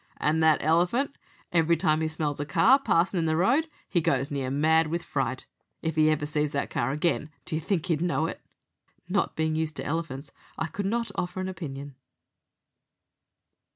And 0.17 0.41
that 0.41 0.63
elephant, 0.63 1.15
every 1.51 1.77
time 1.77 2.01
he 2.01 2.07
smells 2.07 2.39
a 2.39 2.43
car 2.47 2.79
passin' 2.79 3.19
in 3.19 3.25
the 3.27 3.35
road, 3.37 3.69
he 3.87 4.01
goes 4.01 4.31
near 4.31 4.49
mad 4.49 4.87
with 4.87 5.03
fright. 5.03 5.45
If 5.83 5.95
he 5.95 6.09
ever 6.09 6.25
sees 6.25 6.49
that 6.53 6.71
car 6.71 6.89
again, 6.89 7.29
do 7.45 7.53
you 7.53 7.61
think 7.61 7.85
he'd 7.85 8.01
know 8.01 8.25
it?" 8.25 8.41
Not 9.07 9.35
being 9.35 9.53
used 9.55 9.75
to 9.75 9.85
elephants, 9.85 10.31
I 10.57 10.65
could 10.65 10.87
not 10.87 11.11
offer 11.13 11.39
an 11.39 11.49
opinion. 11.49 11.93